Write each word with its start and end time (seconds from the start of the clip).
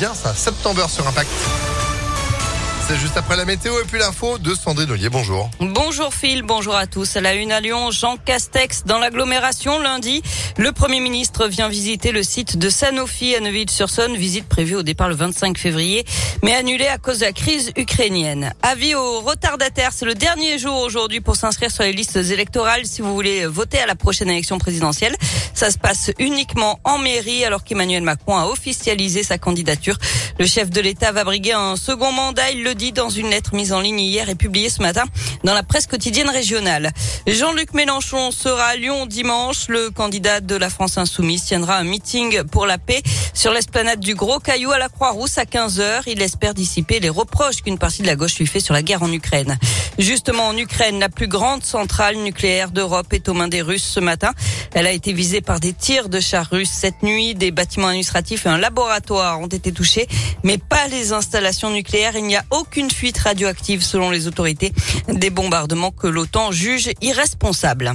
bien 0.00 0.14
ça. 0.14 0.34
September 0.34 0.86
sur 0.88 1.06
Impact. 1.06 1.30
C'est 2.88 2.96
juste 2.96 3.18
après 3.18 3.36
la 3.36 3.44
météo 3.44 3.78
et 3.80 3.84
puis 3.84 3.98
l'info 3.98 4.38
de 4.38 4.54
Sandrine 4.54 4.90
Ollier. 4.90 5.10
Bonjour. 5.10 5.50
Bonjour 5.60 6.12
Phil, 6.12 6.42
bonjour 6.42 6.74
à 6.74 6.86
tous. 6.86 7.16
La 7.16 7.34
une 7.34 7.52
à 7.52 7.60
Lyon, 7.60 7.90
Jean 7.90 8.16
Castex 8.16 8.84
dans 8.84 8.98
l'agglomération 8.98 9.78
lundi. 9.78 10.22
Le 10.56 10.72
Premier 10.72 11.00
ministre 11.00 11.46
vient 11.46 11.68
visiter 11.68 12.12
le 12.12 12.22
site 12.22 12.56
de 12.56 12.70
Sanofi 12.70 13.34
à 13.36 13.40
Neuville-sur-Saône, 13.40 14.16
visite 14.16 14.48
prévue 14.48 14.74
au 14.74 14.82
départ 14.82 15.08
le 15.08 15.14
25 15.14 15.58
février, 15.58 16.04
mais 16.42 16.54
annulée 16.54 16.88
à 16.88 16.98
cause 16.98 17.18
de 17.18 17.26
la 17.26 17.32
crise 17.32 17.70
ukrainienne. 17.76 18.54
Avis 18.62 18.94
aux 18.94 19.20
retardataires, 19.20 19.92
c'est 19.92 20.06
le 20.06 20.14
dernier 20.14 20.58
jour 20.58 20.80
aujourd'hui 20.80 21.20
pour 21.20 21.36
s'inscrire 21.36 21.70
sur 21.70 21.84
les 21.84 21.92
listes 21.92 22.16
électorales 22.16 22.86
si 22.86 23.02
vous 23.02 23.14
voulez 23.14 23.46
voter 23.46 23.78
à 23.78 23.86
la 23.86 23.94
prochaine 23.94 24.30
élection 24.30 24.58
présidentielle. 24.58 25.14
Ça 25.60 25.70
se 25.70 25.76
passe 25.76 26.10
uniquement 26.18 26.80
en 26.84 26.96
mairie 26.96 27.44
alors 27.44 27.64
qu'Emmanuel 27.64 28.02
Macron 28.02 28.38
a 28.38 28.46
officialisé 28.46 29.22
sa 29.22 29.36
candidature. 29.36 29.98
Le 30.38 30.46
chef 30.46 30.70
de 30.70 30.80
l'État 30.80 31.12
va 31.12 31.22
briguer 31.22 31.52
un 31.52 31.76
second 31.76 32.12
mandat, 32.12 32.50
il 32.50 32.64
le 32.64 32.74
dit 32.74 32.92
dans 32.92 33.10
une 33.10 33.28
lettre 33.28 33.54
mise 33.54 33.74
en 33.74 33.80
ligne 33.82 34.00
hier 34.00 34.30
et 34.30 34.34
publiée 34.34 34.70
ce 34.70 34.80
matin 34.80 35.04
dans 35.44 35.52
la 35.52 35.62
presse 35.62 35.86
quotidienne 35.86 36.30
régionale. 36.30 36.92
Jean-Luc 37.26 37.74
Mélenchon 37.74 38.30
sera 38.30 38.68
à 38.68 38.76
Lyon 38.76 39.04
dimanche. 39.04 39.68
Le 39.68 39.90
candidat 39.90 40.40
de 40.40 40.56
la 40.56 40.70
France 40.70 40.96
Insoumise 40.96 41.44
tiendra 41.44 41.76
un 41.76 41.84
meeting 41.84 42.42
pour 42.44 42.64
la 42.64 42.78
paix 42.78 43.02
sur 43.34 43.52
l'esplanade 43.52 44.00
du 44.00 44.14
Gros 44.14 44.38
Caillou 44.38 44.70
à 44.70 44.78
la 44.78 44.88
Croix-Rousse 44.88 45.36
à 45.36 45.44
15h. 45.44 46.04
Il 46.06 46.22
espère 46.22 46.54
dissiper 46.54 47.00
les 47.00 47.10
reproches 47.10 47.60
qu'une 47.62 47.76
partie 47.76 48.00
de 48.00 48.06
la 48.06 48.16
gauche 48.16 48.38
lui 48.38 48.46
fait 48.46 48.60
sur 48.60 48.72
la 48.72 48.80
guerre 48.80 49.02
en 49.02 49.12
Ukraine. 49.12 49.58
Justement, 49.98 50.48
en 50.48 50.56
Ukraine, 50.56 50.98
la 51.00 51.10
plus 51.10 51.28
grande 51.28 51.64
centrale 51.64 52.16
nucléaire 52.16 52.70
d'Europe 52.70 53.12
est 53.12 53.28
aux 53.28 53.34
mains 53.34 53.48
des 53.48 53.60
Russes 53.60 53.84
ce 53.84 54.00
matin. 54.00 54.32
Elle 54.72 54.86
a 54.86 54.92
été 54.92 55.12
visée 55.12 55.42
par 55.42 55.49
des 55.58 55.72
tirs 55.72 56.08
de 56.08 56.20
chars 56.20 56.48
russes 56.50 56.70
cette 56.70 57.02
nuit. 57.02 57.34
Des 57.34 57.50
bâtiments 57.50 57.88
administratifs 57.88 58.46
et 58.46 58.48
un 58.48 58.58
laboratoire 58.58 59.40
ont 59.40 59.48
été 59.48 59.72
touchés, 59.72 60.06
mais 60.44 60.58
pas 60.58 60.86
les 60.88 61.12
installations 61.12 61.70
nucléaires. 61.70 62.14
Il 62.14 62.24
n'y 62.24 62.36
a 62.36 62.44
aucune 62.50 62.90
fuite 62.90 63.18
radioactive 63.18 63.82
selon 63.82 64.10
les 64.10 64.28
autorités. 64.28 64.72
Des 65.08 65.30
bombardements 65.30 65.90
que 65.90 66.06
l'OTAN 66.06 66.52
juge 66.52 66.90
irresponsables. 67.00 67.94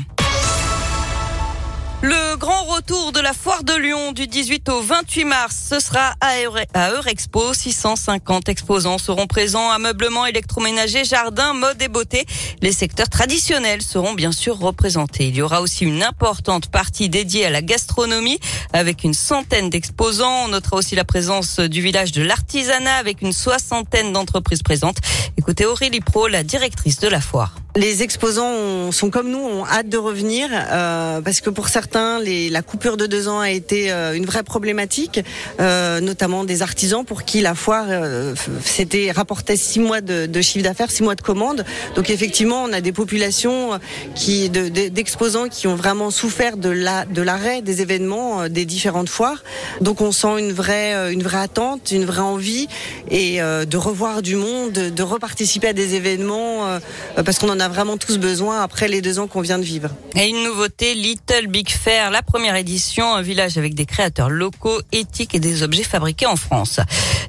Le 2.02 2.36
grand 2.36 2.66
retour 2.66 3.14
de 3.14 3.20
la 3.20 3.34
foire 3.34 3.64
de 3.64 3.74
Lyon 3.74 4.12
du 4.12 4.28
18 4.28 4.70
au 4.70 4.82
28 4.82 5.26
mars, 5.26 5.68
ce 5.70 5.80
sera 5.80 6.14
à 6.22 6.90
Eurexpo. 6.92 7.54
650 7.54 8.50
exposants 8.50 8.98
seront 8.98 9.26
présents, 9.26 9.72
ameublement, 9.72 10.26
électroménager, 10.26 11.04
jardin, 11.04 11.54
mode 11.54 11.82
et 11.82 11.88
beauté. 11.88 12.26
Les 12.62 12.74
secteurs 12.74 13.10
traditionnels 13.10 13.82
seront 13.82 14.14
bien 14.14 14.32
sûr 14.32 14.60
représentés. 14.60 15.30
Il 15.30 15.36
y 15.36 15.42
aura 15.42 15.62
aussi 15.62 15.86
une 15.86 16.04
importante 16.04 16.70
partie 16.70 17.10
dédiée 17.10 17.46
à 17.46 17.50
la 17.50 17.62
gastronomie 17.62 18.40
avec 18.74 19.04
une 19.04 19.14
centaine 19.14 19.70
d'exposants. 19.70 20.46
On 20.46 20.50
notera 20.50 20.78
aussi 20.78 20.96
la 20.96 21.06
présence 21.06 21.60
du 21.60 21.82
village 21.82 22.12
de 22.12 22.22
l'artisanat 22.22 22.98
avec 22.98 23.22
une 23.22 23.34
soixantaine 23.34 24.12
d'entreprises 24.12 24.64
présentes. 24.64 24.98
Écoutez 25.38 25.66
Aurélie 25.66 26.02
Pro, 26.02 26.28
la 26.28 26.44
directrice 26.44 27.00
de 27.00 27.08
la 27.08 27.22
foire. 27.22 27.56
Les 27.78 28.04
exposants 28.04 28.94
sont 28.94 29.10
comme 29.10 29.30
nous, 29.30 29.38
ont 29.38 29.66
hâte 29.66 29.90
de 29.90 29.98
revenir 29.98 30.48
euh, 30.54 31.20
parce 31.20 31.42
que 31.42 31.50
pour 31.50 31.68
certains, 31.68 32.22
les, 32.22 32.50
la 32.50 32.62
coupure 32.62 32.96
de 32.96 33.06
deux 33.06 33.28
ans 33.28 33.42
a 33.42 33.52
été 33.52 33.92
euh, 33.92 34.14
une 34.14 34.26
vraie 34.26 34.44
problématique, 34.44 35.20
euh, 35.60 36.00
notamment 36.00 36.46
des 36.46 36.62
artisans 36.62 37.04
pour 37.04 37.24
qui 37.24 37.42
la 37.42 37.54
foire 37.54 37.88
euh, 37.90 38.34
c'était 38.64 39.12
rapportait 39.12 39.58
six 39.58 39.82
mois 39.82 40.00
de, 40.00 40.26
de 40.26 40.42
chiffre 40.42 40.64
d'affaires, 40.64 40.90
six 40.90 41.04
mois 41.04 41.16
de 41.16 41.22
commandes. 41.22 41.66
Donc 41.96 42.10
effectivement, 42.10 42.64
on 42.64 42.72
a 42.72 42.80
des 42.80 42.94
populations 42.94 43.78
qui 44.16 44.50
d'exposants 44.50 45.44
de, 45.44 45.50
qui 45.50 45.68
ont 45.68 45.76
vraiment 45.76 46.12
souffert 46.12 46.56
de 46.56 46.70
la 46.70 47.04
de 47.04 47.22
l'arrêt 47.22 47.62
des 47.62 47.82
événements 47.82 48.48
des 48.48 48.64
différentes 48.64 49.10
foires. 49.10 49.44
Donc 49.82 50.00
on 50.00 50.14
sent 50.14 50.40
une 50.40 50.54
vraie 50.54 51.12
une 51.12 51.24
vraie 51.24 51.42
attente, 51.42 51.92
une 51.92 52.06
vraie 52.06 52.22
envie 52.22 52.70
et 53.12 53.40
de 53.40 53.78
revoir 53.78 54.22
du 54.22 54.38
monde, 54.38 54.72
de 54.72 55.04
reparticiper 55.04 55.68
à 55.68 55.74
des 55.74 55.96
événements 55.96 56.80
parce 57.26 57.38
qu'on 57.38 57.50
en 57.50 57.60
a 57.60 57.65
a 57.66 57.68
vraiment 57.68 57.98
tous 57.98 58.20
besoin 58.20 58.62
après 58.62 58.88
les 58.88 59.02
deux 59.02 59.18
ans 59.18 59.26
qu'on 59.26 59.42
vient 59.42 59.58
de 59.58 59.64
vivre. 59.64 59.90
Et 60.16 60.28
une 60.30 60.44
nouveauté, 60.44 60.94
Little 60.94 61.48
Big 61.48 61.68
Fair, 61.68 62.12
la 62.12 62.22
première 62.22 62.56
édition, 62.56 63.16
un 63.16 63.24
village 63.24 63.58
avec 63.58 63.74
des 63.74 63.88
créateurs 63.88 64.30
locaux, 64.30 64.80
éthiques 64.92 65.34
et 65.34 65.40
des 65.40 65.64
objets 65.64 65.84
fabriqués 65.84 66.28
en 66.28 66.36
France. 66.36 66.80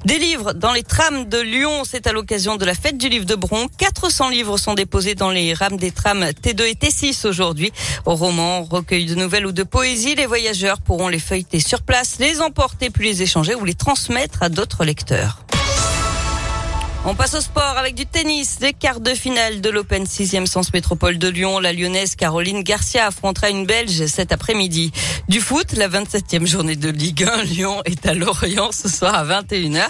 Des 0.05 0.19
livres 0.19 0.53
dans 0.53 0.73
les 0.73 0.83
trams 0.83 1.25
de 1.25 1.39
Lyon, 1.39 1.81
c'est 1.89 2.05
à 2.05 2.11
l'occasion 2.11 2.55
de 2.55 2.65
la 2.65 2.75
fête 2.75 2.99
du 2.99 3.09
livre 3.09 3.25
de 3.25 3.33
Bron. 3.33 3.67
400 3.79 4.29
livres 4.29 4.57
sont 4.57 4.75
déposés 4.75 5.15
dans 5.15 5.31
les 5.31 5.55
rames 5.55 5.77
des 5.77 5.89
trams 5.89 6.23
T2 6.23 6.61
et 6.65 6.75
T6 6.75 7.25
aujourd'hui. 7.25 7.71
Au 8.05 8.13
roman, 8.13 8.63
recueil 8.63 9.05
de 9.05 9.15
nouvelles 9.15 9.47
ou 9.47 9.51
de 9.51 9.63
poésie, 9.63 10.13
les 10.13 10.27
voyageurs 10.27 10.81
pourront 10.81 11.07
les 11.07 11.19
feuilleter 11.19 11.59
sur 11.59 11.81
place, 11.81 12.17
les 12.19 12.41
emporter 12.41 12.91
puis 12.91 13.05
les 13.05 13.23
échanger 13.23 13.55
ou 13.55 13.65
les 13.65 13.73
transmettre 13.73 14.43
à 14.43 14.49
d'autres 14.49 14.85
lecteurs. 14.85 15.46
On 17.05 17.15
passe 17.15 17.35
au 17.35 17.41
sport 17.41 17.77
avec 17.77 17.95
du 17.95 18.05
tennis. 18.05 18.59
Des 18.59 18.73
quarts 18.73 18.99
de 18.99 19.11
finale 19.11 19.61
de 19.61 19.69
l'Open 19.69 20.03
6e 20.03 20.45
Sens 20.45 20.73
Métropole 20.73 21.17
de 21.17 21.27
Lyon. 21.29 21.59
La 21.59 21.71
lyonnaise 21.71 22.15
Caroline 22.15 22.63
Garcia 22.63 23.05
affrontera 23.05 23.49
une 23.49 23.65
Belge 23.65 24.05
cet 24.07 24.31
après-midi. 24.31 24.91
Du 25.29 25.39
foot, 25.39 25.73
la 25.73 25.87
27e 25.87 26.45
journée 26.45 26.75
de 26.75 26.89
Ligue 26.89 27.23
1. 27.23 27.43
Lyon 27.43 27.81
est 27.85 28.05
à 28.05 28.13
Lorient 28.13 28.71
ce 28.71 28.89
soir 28.89 29.15
à 29.15 29.23
21h 29.23 29.85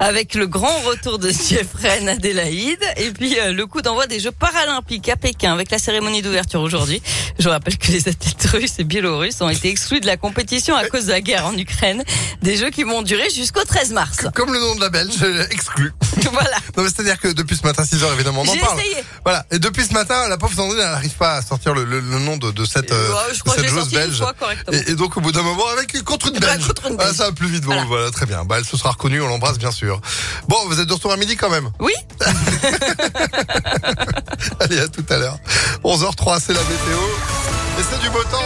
avec 0.00 0.34
le 0.34 0.46
grand 0.46 0.78
retour 0.80 1.18
de 1.18 1.30
Jeffrey 1.30 2.06
Adélaïde 2.08 2.82
et 2.96 3.10
puis 3.10 3.38
euh, 3.38 3.52
le 3.52 3.66
coup 3.66 3.80
d'envoi 3.80 4.06
des 4.06 4.18
Jeux 4.18 4.32
paralympiques 4.32 5.08
à 5.08 5.16
Pékin 5.16 5.52
avec 5.52 5.70
la 5.70 5.78
cérémonie 5.78 6.22
d'ouverture 6.22 6.60
aujourd'hui. 6.60 7.00
Je 7.38 7.48
rappelle 7.48 7.78
que 7.78 7.92
les 7.92 8.08
athlètes 8.08 8.46
russes 8.50 8.78
et 8.78 8.84
biélorusses 8.84 9.40
ont 9.40 9.48
été 9.48 9.68
exclus 9.68 10.00
de 10.00 10.06
la 10.06 10.16
compétition 10.16 10.74
à 10.74 10.86
cause 10.86 11.06
de 11.06 11.12
la 11.12 11.20
guerre 11.20 11.46
en 11.46 11.56
Ukraine. 11.56 12.02
Des 12.42 12.56
Jeux 12.56 12.70
qui 12.70 12.82
vont 12.82 13.02
durer 13.02 13.30
jusqu'au 13.30 13.64
13 13.64 13.92
mars. 13.92 14.26
Comme 14.34 14.52
le 14.52 14.60
nom 14.60 14.74
de 14.74 14.80
la 14.80 14.90
Belge, 14.90 15.24
exclu. 15.50 15.92
voilà. 16.74 16.88
c'est-à-dire 16.88 17.18
que 17.18 17.28
depuis 17.28 17.56
ce 17.56 17.62
matin, 17.62 17.84
6 17.84 17.96
h 17.96 18.12
évidemment, 18.14 18.42
on 18.42 18.48
en 18.48 18.56
parle. 18.56 18.78
Essayé. 18.80 19.04
Voilà. 19.24 19.44
Et 19.50 19.58
depuis 19.58 19.84
ce 19.84 19.92
matin, 19.92 20.28
la 20.28 20.36
pauvre 20.36 20.54
Sandrine, 20.54 20.80
elle 20.80 20.90
n'arrive 20.90 21.14
pas 21.14 21.34
à 21.36 21.42
sortir 21.42 21.74
le, 21.74 21.84
le, 21.84 22.00
le 22.00 22.18
nom 22.18 22.36
de, 22.36 22.50
de 22.50 22.64
cette, 22.64 22.92
euh, 22.92 23.12
ouais, 23.12 23.34
cette 23.54 23.66
joueuse 23.66 23.90
belge. 23.90 24.22
Et, 24.72 24.90
et, 24.90 24.94
donc, 24.94 25.16
au 25.16 25.20
bout 25.20 25.32
d'un 25.32 25.42
moment, 25.42 25.66
avec 25.68 26.02
contre 26.04 26.28
une 26.28 26.38
belge. 26.38 26.66
contre 26.66 26.86
une 26.86 26.96
belge. 26.96 27.10
Ah, 27.12 27.14
ça 27.14 27.24
va 27.26 27.32
plus 27.32 27.48
vite. 27.48 27.64
Bon, 27.64 27.72
voilà. 27.72 27.84
voilà, 27.86 28.10
très 28.10 28.26
bien. 28.26 28.44
Bah, 28.44 28.56
elle 28.58 28.64
se 28.64 28.76
sera 28.76 28.90
reconnue, 28.90 29.20
on 29.20 29.28
l'embrasse, 29.28 29.58
bien 29.58 29.70
sûr. 29.70 30.00
Bon, 30.48 30.56
vous 30.66 30.80
êtes 30.80 30.88
de 30.88 30.92
retour 30.92 31.12
à 31.12 31.16
midi 31.16 31.36
quand 31.36 31.50
même. 31.50 31.70
Oui. 31.80 31.92
Allez, 34.60 34.78
à 34.80 34.88
tout 34.88 35.04
à 35.10 35.16
l'heure. 35.16 35.38
11h03, 35.84 36.40
c'est 36.44 36.52
la 36.52 36.60
météo. 36.60 36.98
Et 37.78 37.82
c'est 37.90 38.00
du 38.00 38.10
beau 38.10 38.22
temps. 38.24 38.38